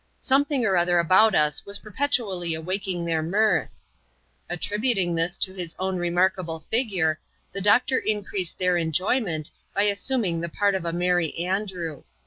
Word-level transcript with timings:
Something 0.19 0.65
or 0.65 0.77
other 0.77 0.97
about 0.97 1.35
us 1.35 1.63
was 1.63 1.77
perpetually 1.77 2.55
awaking 2.55 3.05
their 3.05 3.21
mirth. 3.21 3.79
Attributing 4.49 5.13
this 5.13 5.37
to 5.37 5.53
his 5.53 5.75
own 5.77 5.97
remarkable 5.97 6.59
figure, 6.59 7.19
the 7.51 7.61
doctor 7.61 7.99
increased 7.99 8.57
their 8.57 8.77
enjoyment, 8.77 9.51
by 9.75 9.83
assuming 9.83 10.41
the 10.41 10.49
part 10.49 10.73
of 10.73 10.85
a 10.85 10.91
Merry 10.91 11.37
Andrew. 11.37 12.01